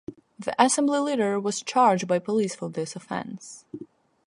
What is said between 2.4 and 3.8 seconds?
for this offence.